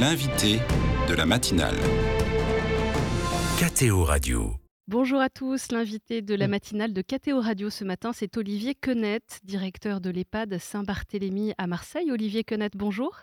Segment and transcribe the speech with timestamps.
[0.00, 0.60] L'invité
[1.08, 1.74] de la matinale.
[3.58, 4.52] KTO Radio.
[4.86, 9.40] Bonjour à tous, l'invité de la matinale de KTO Radio ce matin, c'est Olivier Quenette,
[9.42, 12.12] directeur de l'EHPAD Saint-Barthélemy à Marseille.
[12.12, 13.16] Olivier Quenette, bonjour.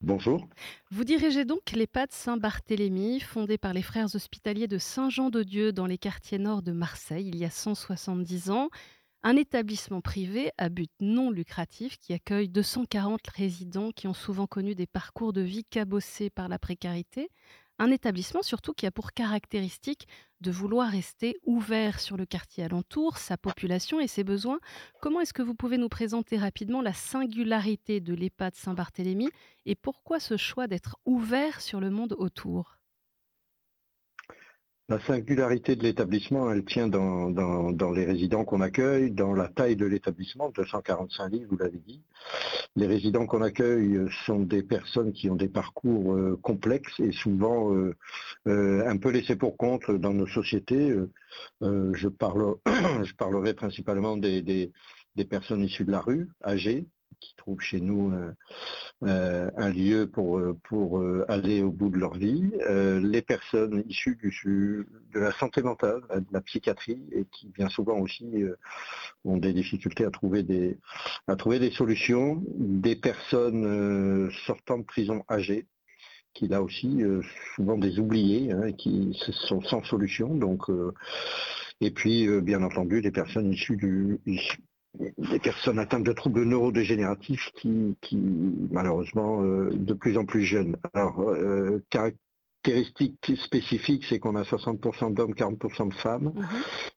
[0.00, 0.48] Bonjour.
[0.90, 6.38] Vous dirigez donc l'EHPAD Saint-Barthélemy, fondé par les frères hospitaliers de Saint-Jean-de-Dieu dans les quartiers
[6.38, 8.70] nord de Marseille il y a 170 ans.
[9.24, 14.74] Un établissement privé à but non lucratif qui accueille 240 résidents qui ont souvent connu
[14.74, 17.30] des parcours de vie cabossés par la précarité.
[17.78, 20.08] Un établissement surtout qui a pour caractéristique
[20.40, 24.58] de vouloir rester ouvert sur le quartier alentour, sa population et ses besoins.
[25.00, 29.30] Comment est-ce que vous pouvez nous présenter rapidement la singularité de l'EHPAD Saint-Barthélemy
[29.66, 32.76] et pourquoi ce choix d'être ouvert sur le monde autour?
[34.92, 39.86] La singularité de l'établissement, elle tient dans, les résidents qu'on accueille, dans la taille de
[39.86, 42.02] l'établissement, 245 lits, vous l'avez dit.
[42.76, 47.74] Les résidents qu'on accueille sont des personnes qui ont des parcours euh, complexes et souvent
[47.74, 47.96] euh,
[48.46, 50.94] euh, un peu laissés pour compte dans nos sociétés.
[51.62, 52.08] je
[53.16, 54.70] parlerai principalement des
[55.30, 56.86] personnes issues de la rue, âgées,
[57.20, 58.32] qui trouvent chez nous euh,
[59.04, 64.18] euh, un lieu pour, euh, pour aller au bout de leur vie, les personnes issues
[64.44, 68.44] de la santé mentale, de la psychiatrie, et qui bien souvent aussi
[69.24, 70.78] ont des difficultés à trouver des,
[71.26, 75.66] à trouver des solutions, des personnes sortant de prison âgées,
[76.34, 77.02] qui là aussi
[77.54, 79.18] souvent des oubliés, hein, qui
[79.48, 80.34] sont sans solution.
[80.34, 80.70] Donc,
[81.80, 84.20] et puis bien entendu des personnes issues du,
[84.98, 88.16] des personnes atteintes de troubles neurodégénératifs qui, qui
[88.70, 90.76] malheureusement, euh, de plus en plus jeunes.
[90.92, 96.46] Alors, euh, caractéristique spécifique, c'est qu'on a 60% d'hommes, 40% de femmes, mhm.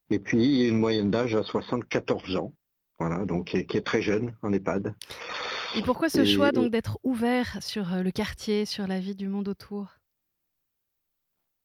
[0.09, 2.53] et puis une moyenne d'âge à 74 ans,
[2.99, 4.93] voilà, donc qui est, très jeune en EHPAD.
[5.77, 9.27] Et pourquoi ce choix donc d'être ouvert sur euh, le quartier, sur la vie du
[9.27, 9.97] monde autour?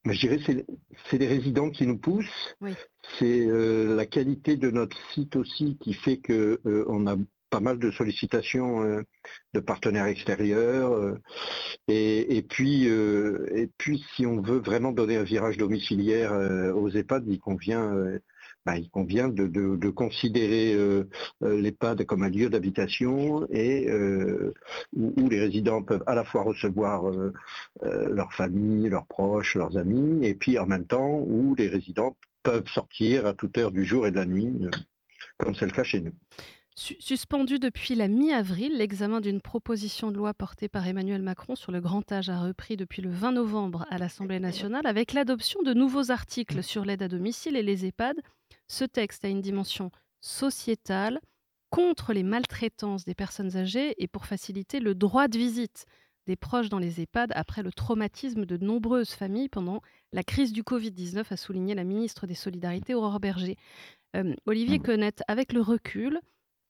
[0.05, 0.67] Je dirais c'est
[1.09, 2.56] c'est les résidents qui nous poussent.
[3.19, 7.16] C'est euh, la qualité de notre site aussi qui fait que euh, on a
[7.50, 9.03] pas mal de sollicitations euh,
[9.55, 11.16] de partenaires extérieurs.
[11.88, 16.32] Et, puis, et puis, si on veut vraiment donner un virage domiciliaire
[16.77, 17.93] aux EHPAD, il convient
[18.70, 21.08] bah, il convient de, considérer euh,
[21.42, 24.54] euh, l'EHPAD comme un lieu d'habitation et euh,
[24.94, 27.10] où, les résidents peuvent à la fois recevoir
[27.82, 32.69] leur famille, leurs proches, leurs amis, et puis en même temps où les résidents peuvent
[32.69, 34.53] sortir à toute heure du jour et de la nuit,
[35.38, 36.12] comme c'est le cas chez nous.
[36.98, 41.81] Suspendu depuis la mi-avril, l'examen d'une proposition de loi portée par Emmanuel Macron sur le
[41.81, 46.10] grand âge a repris depuis le 20 novembre à l'Assemblée nationale avec l'adoption de nouveaux
[46.10, 48.16] articles sur l'aide à domicile et les EHPAD
[48.70, 51.20] ce texte a une dimension sociétale
[51.70, 55.86] contre les maltraitances des personnes âgées et pour faciliter le droit de visite
[56.26, 59.81] des proches dans les EHPAD après le traumatisme de nombreuses familles pendant
[60.12, 63.56] la crise du Covid-19, a souligné la ministre des Solidarités, Aurore Berger.
[64.14, 66.20] Euh, Olivier Connette, avec le recul,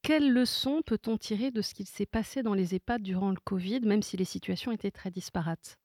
[0.00, 3.80] quelles leçons peut-on tirer de ce qu'il s'est passé dans les EHPAD durant le Covid,
[3.80, 5.76] même si les situations étaient très disparates?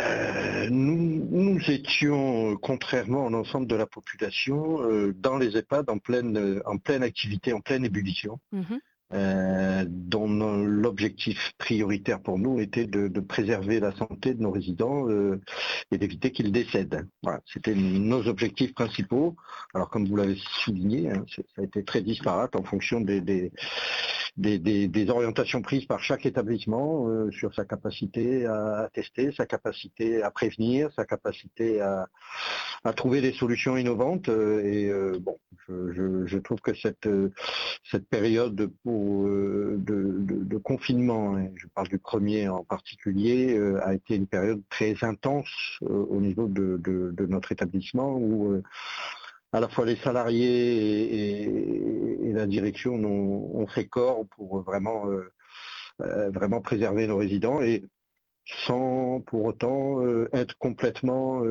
[0.00, 6.62] Euh, nous, étions, contrairement à l'ensemble de la population, euh, dans les EHPAD en pleine,
[6.66, 8.38] en pleine activité, en pleine ébullition.
[8.52, 8.80] Mhm.
[9.14, 15.40] Euh, dont l'objectif prioritaire pour nous était de, préserver la santé de nos résidents euh,
[15.90, 17.06] et d'éviter qu'ils décèdent.
[17.46, 19.34] C'était nos objectifs principaux.
[19.72, 23.50] Alors comme vous l'avez souligné, hein, ça a été très disparate en fonction des,
[25.08, 30.90] orientations prises par chaque établissement euh, sur sa capacité à tester, sa capacité à prévenir,
[30.94, 32.08] sa capacité à,
[32.84, 34.28] à trouver des solutions innovantes.
[34.28, 35.38] et bon,
[35.68, 37.08] je, trouve que cette,
[37.90, 43.94] cette période pour, euh, de, confinement, hein, je parle du premier en particulier, euh, a
[43.94, 48.60] été une période très intense euh, au niveau de, notre établissement où
[49.52, 51.14] à la fois les salariés
[52.26, 55.06] et, la direction ont, fait corps pour vraiment,
[55.98, 57.84] vraiment préserver nos résidents et
[58.66, 60.02] sans pour autant
[60.32, 61.42] être complètement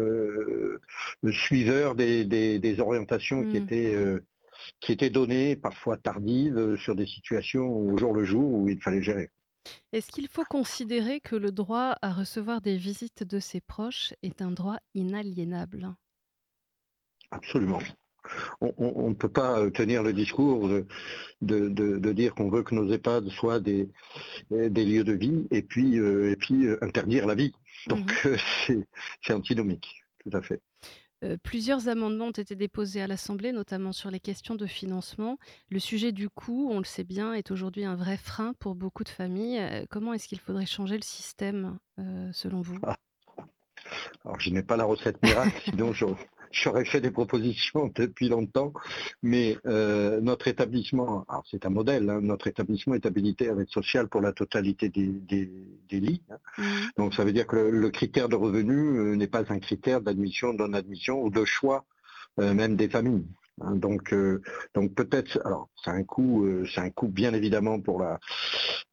[1.31, 3.63] suiveur des, orientations qui mmh.
[3.63, 4.19] étaient
[4.79, 8.81] qui étaient données, parfois tardives, euh, sur des situations au jour le jour où il
[8.81, 9.29] fallait gérer.
[9.91, 14.41] Est-ce qu'il faut considérer que le droit à recevoir des visites de ses proches est
[14.41, 15.93] un droit inaliénable?
[17.31, 17.79] Absolument.
[18.61, 20.67] On ne peut pas euh, tenir le discours
[21.41, 23.89] de, dire qu'on veut que nos EHPAD soient des,
[24.49, 27.53] des lieux de vie et puis, euh, et puis interdire la vie.
[27.87, 28.83] Donc mmh
[29.21, 30.61] c'est antinomique, tout à fait.
[31.43, 35.37] Plusieurs amendements ont été déposés à l'Assemblée, notamment sur les questions de financement.
[35.69, 39.03] Le sujet du coût, on le sait bien, est aujourd'hui un vrai frein pour beaucoup
[39.03, 39.85] de familles.
[39.89, 41.79] comment est-ce qu'il faudrait changer le système,
[42.31, 42.77] selon vous?
[42.83, 42.97] Ah.
[44.25, 46.05] Alors je n'ai pas la recette miracle, sinon je
[46.51, 48.73] j'aurais fait des propositions depuis longtemps,
[49.23, 53.69] mais euh, notre établissement, alors c'est un modèle, hein, notre établissement est habilité à l'aide
[53.69, 55.51] sociale pour la totalité des,
[55.91, 56.21] lits.
[56.29, 56.37] Hein.
[56.57, 56.63] Mmh.
[56.97, 60.53] Donc ça veut dire que le, critère de revenu euh, n'est pas un critère d'admission,
[60.53, 61.85] non-admission ou de choix
[62.39, 63.25] euh, même des familles.
[63.61, 64.41] Hein, donc, euh,
[64.75, 68.19] donc peut-être, alors c'est un coût, euh, c'est un coût bien évidemment pour la,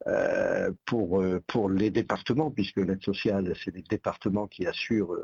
[0.07, 5.15] euh, pour pour les départements puisque l'aide sociale c'est les départements qui assurent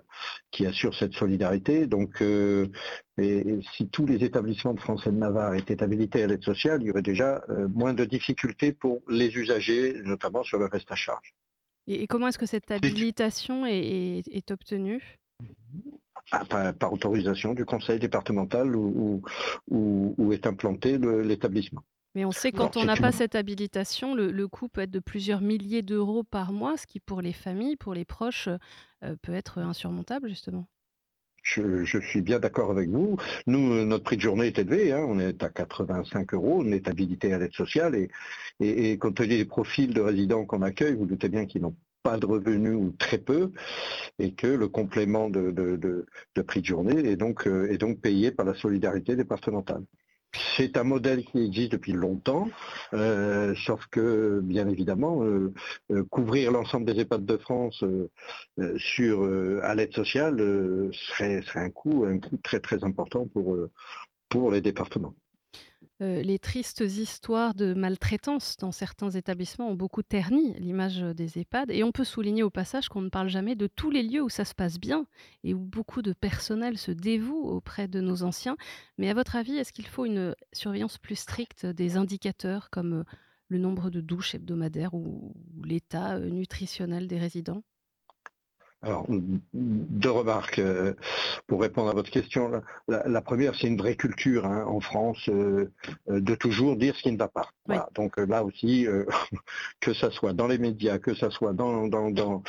[0.52, 1.88] qui assurent cette solidarité.
[1.88, 6.44] Donc, et, si tous les établissements de France et de Navarre étaient habilités à l'aide
[6.44, 10.92] sociale, il y aurait déjà moins de difficultés pour les usagers, notamment sur le reste
[10.92, 11.34] à charge.
[11.88, 15.20] Et, comment est-ce que cette habilitation est obtenue?
[16.32, 19.22] Ah, par, autorisation du conseil départemental où,
[19.70, 21.84] où, est implanté l'établissement.
[22.16, 25.42] Mais on sait quand on n'a pas cette habilitation, le, coût peut être de plusieurs
[25.42, 28.50] milliers d'euros par mois, ce qui pour les familles, pour les proches,
[29.04, 30.68] euh, peut être insurmontable justement.
[31.44, 33.18] Je, suis bien d'accord avec vous.
[33.48, 35.04] Nous, notre prix de journée est élevé, hein.
[35.08, 38.10] on est à 85 euros, on est habilité à l'aide sociale et,
[38.60, 41.76] et, et compte tenu des profils de résidents qu'on accueille, vous doutez bien qu'ils n'ont
[42.04, 43.52] pas de revenus ou très peu,
[44.20, 46.06] et que le complément de,
[46.48, 49.84] prix de journée est donc, euh, est donc payé par la solidarité départementale.
[50.56, 52.48] C'est un modèle qui existe depuis longtemps,
[52.94, 55.54] euh, sauf que, bien évidemment, euh,
[56.10, 57.84] couvrir l'ensemble des EHPAD de France
[58.78, 59.24] sur,
[59.62, 60.38] à l'aide sociale
[60.94, 62.06] serait, un coût,
[62.64, 63.28] très important
[64.30, 65.14] pour les départements.
[66.02, 71.70] Euh, les tristes histoires de maltraitance dans certains établissements ont beaucoup terni l'image des EHPAD.
[71.70, 74.30] Et on peut souligner au passage qu'on ne parle jamais de tous les lieux où
[74.30, 75.06] ça se passe bien
[75.44, 78.58] et où beaucoup de personnel se dévoue auprès de nos anciens.
[78.98, 83.04] Mais à votre avis, est-ce qu'il faut une surveillance plus stricte des indicateurs comme euh,
[83.50, 87.64] le nombre de douches hebdomadaires ou l'état euh, nutritionnel des résidents?
[88.84, 89.06] Alors,
[89.54, 90.94] deux remarques euh,
[91.46, 92.64] pour répondre à votre question.
[92.88, 95.72] La, première, c'est une vraie culture hein, en France euh,
[96.10, 97.50] euh, de toujours dire ce qui ne va pas.
[97.94, 98.88] Donc là aussi,
[99.80, 102.42] que ça soit dans les médias, que ça soit dans, dans, dans,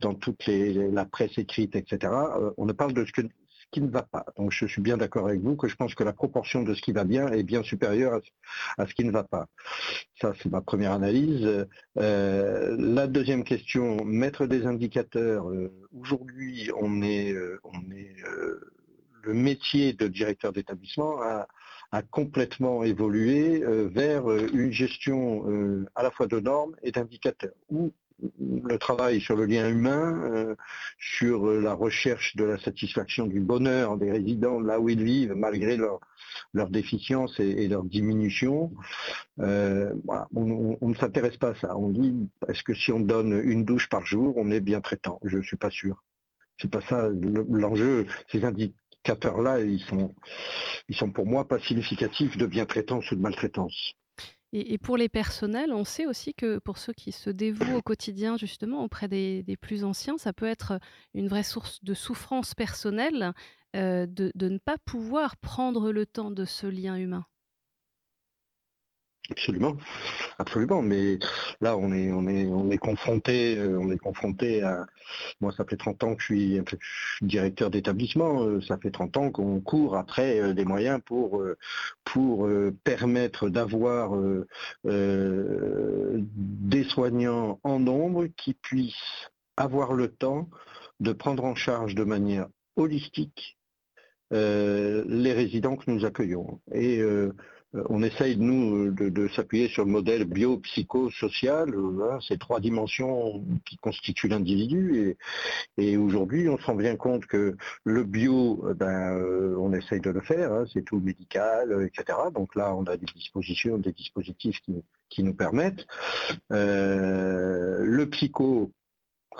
[0.00, 2.12] dans toute les, la presse écrite, etc.,
[2.58, 3.22] on ne parle de ce que,
[3.70, 4.24] qui ne va pas.
[4.36, 6.82] Donc je suis bien d'accord avec vous que je pense que la proportion de ce
[6.82, 8.20] qui va bien est bien supérieure
[8.78, 9.48] à, ce qui ne va pas.
[10.20, 11.66] Ça, c'est ma première analyse.
[11.98, 15.50] Euh, la deuxième question, mettre des indicateurs.
[15.50, 17.60] Euh, aujourd'hui, on est, euh,
[19.22, 21.46] le métier de directeur d'établissement a,
[22.10, 27.54] complètement évolué vers une gestion à la fois de normes et d'indicateurs,
[28.40, 30.54] le travail sur le lien humain, euh,
[30.98, 35.34] sur euh, la recherche de la satisfaction du bonheur des résidents là où ils vivent,
[35.34, 36.00] malgré leur,
[36.52, 38.72] leur déficience et, leur diminution.
[39.40, 39.92] Euh,
[40.34, 41.76] on, ne s'intéresse pas à ça.
[41.76, 42.14] On dit,
[42.48, 45.20] est-ce que si on donne une douche par jour, on est bien traitant?
[45.24, 46.02] Je ne suis pas sûr.
[46.60, 47.08] C'est pas ça
[47.48, 48.06] l'enjeu.
[48.32, 50.14] Ces indicateurs-là, ils sont,
[50.88, 53.94] ils sont pour moi pas significatifs de bien traitance ou de maltraitance.
[54.52, 58.38] Et, pour les personnels, on sait aussi que pour ceux qui se dévouent au quotidien
[58.38, 60.78] justement auprès des, plus anciens, ça peut être
[61.12, 63.34] une vraie source de souffrance personnelle
[63.76, 67.26] euh, de, ne pas pouvoir prendre le temps de ce lien humain.
[69.30, 69.76] Absolument,
[70.38, 70.80] absolument.
[70.80, 71.18] Mais
[71.60, 74.86] là, on est, on est, on est confronté, euh, on est confronté à.
[75.42, 76.62] Moi, ça fait 30 ans que je suis
[77.20, 78.44] directeur d'établissement.
[78.44, 81.42] Euh, ça fait 30 ans qu'on court après euh, des moyens pour,
[82.04, 82.48] pour
[82.84, 84.12] permettre d'avoir
[84.84, 90.48] des soignants en nombre qui puissent avoir le temps
[91.00, 93.58] de prendre en charge de manière holistique
[94.30, 96.60] les résidents que nous accueillons.
[96.72, 97.02] Et
[97.74, 103.76] on essaye, nous, de, s'appuyer sur le modèle bio-psycho-social, euh, hein, ces trois dimensions qui
[103.76, 105.16] constituent l'individu.
[105.76, 109.14] Et, aujourd'hui, on se rend bien compte que le bio, euh, ben,
[109.58, 112.18] on essaye de le faire, hein, c'est tout médical, etc.
[112.34, 114.60] Donc là, on a des dispositions, des dispositifs
[115.10, 115.86] qui, nous permettent.
[116.50, 118.70] le psycho,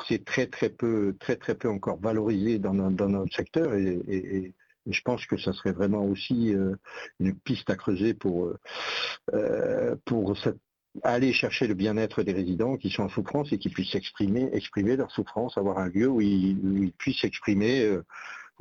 [0.09, 3.73] c'est très très peu, très très peu encore valorisé dans, notre secteur
[4.91, 6.75] je pense que ça serait vraiment aussi euh,
[7.21, 8.59] une piste à creuser pour, euh,
[9.35, 10.37] euh, pour
[11.03, 14.97] aller chercher le bien-être des résidents qui sont en souffrance et qui puissent exprimer, exprimer
[14.97, 17.99] leur souffrance, avoir un lieu où ils, puissent exprimer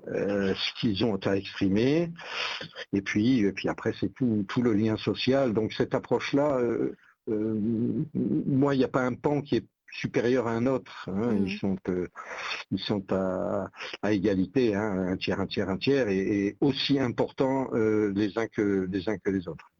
[0.05, 2.11] ce qu'ils ont à exprimer.
[2.93, 5.53] Et puis, et puis après, c'est tout, tout, le lien social.
[5.53, 6.59] Donc cette approche-là,
[7.25, 9.65] moi, il n'y a pas un pan qui est
[9.97, 11.09] supérieur à un autre.
[11.11, 11.35] Hein.
[11.35, 11.57] Ils mmh.
[11.57, 11.75] sont,
[12.71, 13.69] ils sont à,
[14.11, 19.09] égalité, hein, un tiers, un tiers, un tiers, et, aussi importants les uns que les
[19.09, 19.71] uns que les autres.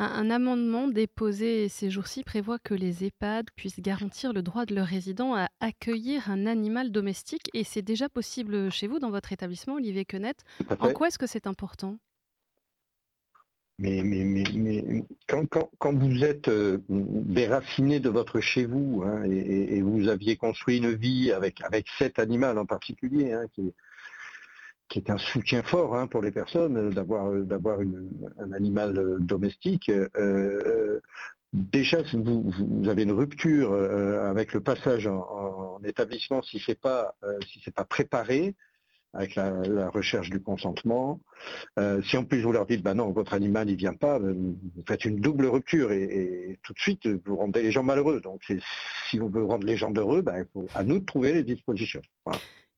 [0.00, 4.88] Un, amendement déposé ces jours-ci prévoit que les EHPAD puissent garantir le droit de leurs
[4.88, 9.74] résidents à accueillir un animal domestique et c'est déjà possible chez vous dans votre établissement,
[9.74, 10.42] Olivier Quenette.
[10.80, 11.96] En quoi est-ce que c'est important?
[13.78, 20.78] Mais, quand, vous êtes euh, déraciné de votre chez vous hein, et, vous aviez construit
[20.78, 21.60] une vie avec,
[21.98, 23.74] cet animal en particulier, hein, qui,
[24.96, 27.90] est un soutien fort hein, pour les personnes euh, d'avoir euh,
[28.38, 29.90] un animal domestique.
[31.52, 37.84] déjà, si vous, avez une rupture avec le passage en, établissement, si si c'est pas
[37.88, 38.54] préparé
[39.14, 41.20] avec la, recherche du consentement,
[42.02, 44.56] si en plus vous leur dites bah non votre animal il vient pas, vous
[44.86, 48.20] faites une double rupture et, tout de suite vous rendez les gens malheureux.
[48.20, 48.42] Donc
[49.08, 51.44] si on veut rendre les gens heureux, bah, il faut à nous de trouver les
[51.44, 52.02] dispositions.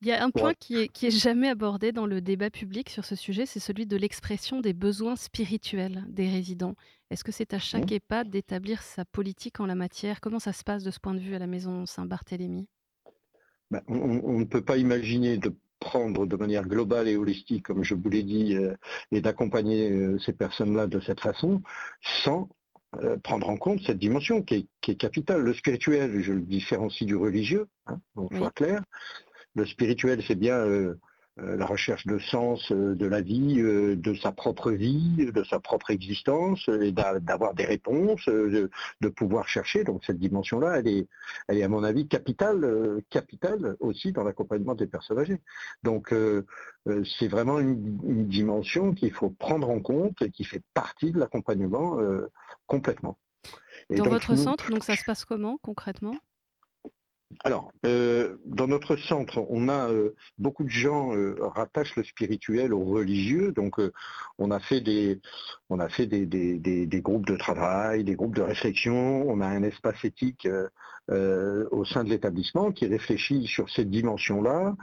[0.02, 2.90] Il y a un point qui est, qui est jamais abordé dans le débat public
[2.90, 6.74] sur ce sujet, c'est celui de l'expression des besoins spirituels des résidents.
[7.10, 10.20] Est-ce que c'est à chaque EHPAD d'établir sa politique en la matière?
[10.20, 12.66] Comment ça se passe de ce point de vue à la maison Saint-Barthélemy?
[13.70, 15.52] Ben, on, ne peut pas imaginer de
[15.86, 18.74] prendre de manière globale et holistique, comme je vous l'ai dit, euh,
[19.12, 21.62] et d'accompagner euh, ces personnes-là de cette façon,
[22.24, 22.48] sans
[23.02, 25.42] euh, prendre en compte cette dimension qui est, capitale.
[25.42, 28.82] Le spirituel, je le différencie du religieux, hein, on soit clair,
[29.54, 30.94] le spirituel, c'est bien euh,
[31.36, 35.90] la recherche de sens euh, de la vie, de sa propre vie, de sa propre
[35.90, 38.70] existence, et d'avoir des réponses, de,
[39.08, 39.84] pouvoir chercher.
[39.84, 41.08] Donc cette dimension-là, elle est,
[41.48, 45.40] elle est à mon avis capitale, capitale aussi dans l'accompagnement des personnes âgées.
[45.82, 46.12] Donc
[46.84, 51.98] c'est vraiment une, dimension qu'il faut prendre en compte et qui fait partie de l'accompagnement
[52.66, 53.16] complètement.
[53.90, 56.16] dans votre centre, donc ça se passe comment concrètement?
[57.44, 62.72] Alors, euh, dans notre centre, on a euh, beaucoup de gens euh, rattachent le spirituel
[62.72, 63.80] au religieux, donc
[64.38, 65.20] on a fait des
[65.68, 69.62] on a fait des, des, groupes de travail, des groupes de réflexion, on a un
[69.64, 70.48] espace éthique
[71.08, 74.76] au sein de l'établissement qui réfléchit sur cette dimension-là.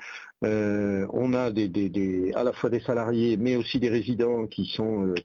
[0.44, 5.08] Euh, on a des, à la fois des salariés, mais aussi des résidents qui sont,
[5.08, 5.16] euh,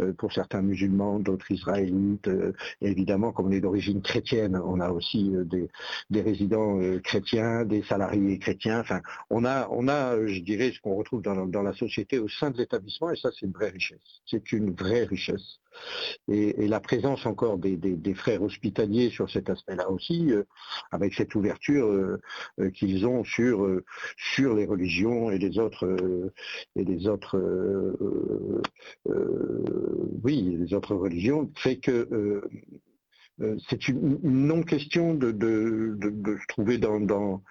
[0.00, 2.30] euh, pour certains musulmans, d'autres israélites.
[2.80, 5.32] évidemment, comme on est d'origine chrétienne, on a aussi
[6.10, 8.80] des, résidents chrétiens, des salariés chrétiens.
[8.80, 12.50] Enfin, on a, on a, je dirais, ce qu'on retrouve dans, la société au sein
[12.50, 13.98] de l'établissement, et ça, c'est une vraie richesse.
[14.26, 15.58] C'est une vraie richesse.
[16.28, 20.32] Et, la présence encore des, frères hospitaliers sur cet aspect-là aussi,
[20.92, 22.18] avec cette ouverture
[22.74, 23.66] qu'ils ont sur,
[24.16, 26.32] sur les religions et les autres
[26.76, 27.38] et les autres
[30.22, 32.42] oui les autres religions, fait que
[33.68, 35.36] c'est une, non question de,
[36.00, 37.42] se trouver dans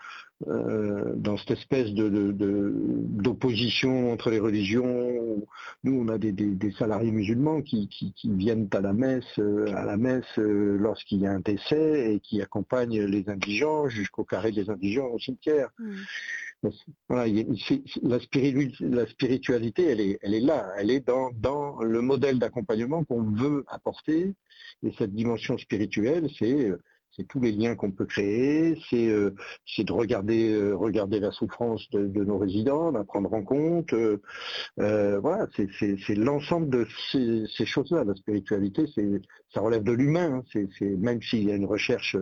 [0.45, 5.43] euh, dans cette espèce d'opposition entre les religions.
[5.83, 7.89] Nous, on a des, salariés musulmans qui,
[8.23, 12.19] viennent à la messe, euh, à la messe euh, lorsqu'il y a un décès et
[12.19, 15.71] qui accompagnent les indigents jusqu'au carré des indigents au cimetière.
[15.79, 15.95] Mm.
[17.09, 17.25] la,
[18.19, 23.65] spiritualité, elle est, elle est là, elle est dans, dans le modèle d'accompagnement qu'on veut
[23.69, 24.35] apporter.
[24.83, 26.71] Et cette dimension spirituelle, c'est
[27.17, 29.33] c'est tous les liens qu'on peut créer, c'est euh,
[29.77, 33.93] de regarder, euh, regarder la souffrance de, nos résidents, la prendre en compte.
[33.93, 34.19] Euh,
[34.77, 38.03] voilà, c'est l'ensemble de ces, choses-là.
[38.03, 38.85] La spiritualité,
[39.53, 40.43] ça relève de l'humain.
[40.55, 40.67] Hein.
[40.81, 42.15] même s'il y a une recherche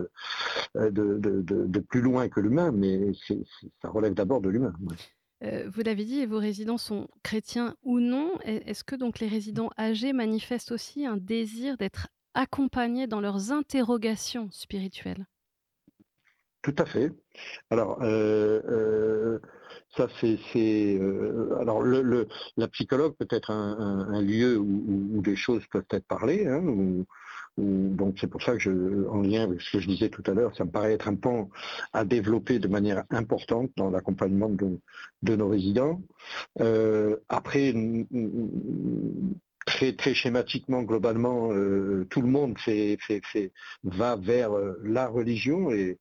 [0.74, 3.12] de, plus loin que l'humain, mais
[3.82, 4.72] ça relève d'abord de l'humain.
[5.42, 8.38] vous l'avez dit, vos résidents sont chrétiens ou non.
[8.44, 14.48] Est-ce que donc les résidents âgés manifestent aussi un désir d'être accompagnés dans leurs interrogations
[14.52, 15.26] spirituelles
[16.62, 17.10] Tout à fait.
[17.70, 19.38] Alors, euh, euh,
[19.96, 25.86] ça c'est, euh, alors le, la psychologue peut être un, lieu où, des choses peuvent
[25.90, 26.62] être parlées, hein,
[27.56, 30.34] donc c'est pour ça que je, en lien avec ce que je disais tout à
[30.34, 31.48] l'heure, ça me paraît être un pan
[31.94, 34.78] à développer de manière importante dans l'accompagnement de,
[35.22, 36.02] de nos résidents.
[37.30, 37.72] après,
[39.66, 42.56] très, très schématiquement, globalement, euh, tout le monde
[43.84, 45.98] va vers euh, la religion et,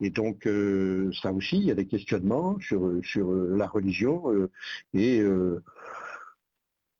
[0.00, 4.48] donc euh, ça aussi, il y a des questionnements sur, la religion
[4.92, 5.22] et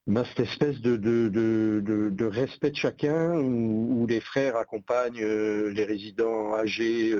[0.06, 7.14] cette espèce de, respect de chacun où, les frères accompagnent les résidents âgés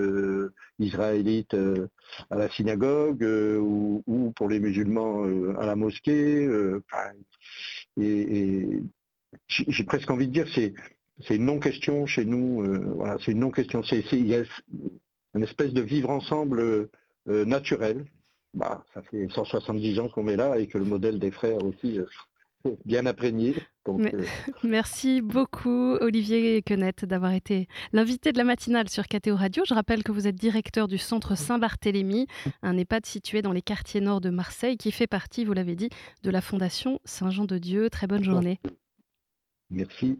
[0.79, 1.57] israélites
[2.31, 5.25] à la synagogue ou, pour les musulmans
[5.59, 6.49] à la mosquée.
[8.01, 8.83] Et,
[9.49, 10.75] j'ai presque envie de dire, c'est
[11.27, 12.63] c'est une non-question chez nous.
[12.63, 13.83] Euh, voilà, c'est une non-question.
[13.83, 16.89] C'est une espèce de vivre ensemble
[17.27, 18.07] naturel.
[18.55, 21.99] Bah, ça fait 170 ans qu'on est là et que le modèle des frères aussi
[22.85, 23.55] bien imprégné.
[23.89, 24.25] Euh,
[24.63, 29.65] merci beaucoup, Olivier Quenette, d'avoir été l'invité de la matinale sur KTO Radio.
[29.67, 32.27] Je rappelle que vous êtes directeur du centre Saint-Barthélemy,
[32.63, 35.89] un EHPAD situé dans les quartiers nord de Marseille, qui fait partie, vous l'avez dit,
[36.23, 37.91] de la Fondation Saint-Jean de Dieu.
[37.91, 38.61] Très bonne journée.
[39.71, 40.19] Merci.